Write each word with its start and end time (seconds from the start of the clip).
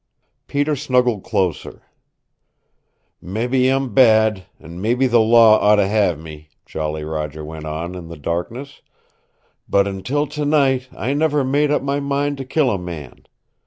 Peter 0.47 0.75
snuggled 0.75 1.23
closer. 1.23 1.83
"Mebby 3.21 3.67
I'm 3.69 3.93
bad, 3.93 4.45
and 4.57 4.81
mebby 4.81 5.05
the 5.05 5.19
law 5.19 5.59
ought 5.59 5.75
to 5.75 5.87
have 5.87 6.17
me," 6.17 6.49
Jolly 6.65 7.03
Roger 7.03 7.45
went 7.45 7.65
on 7.65 7.93
in 7.93 8.07
the 8.07 8.17
darkness, 8.17 8.81
"but 9.69 9.87
until 9.87 10.25
tonight 10.25 10.89
I 10.91 11.13
never 11.13 11.43
made 11.43 11.69
up 11.69 11.83
my 11.83 11.99
mind 11.99 12.37
to 12.39 12.45
kill 12.45 12.71
a 12.71 12.79
man. 12.79 13.27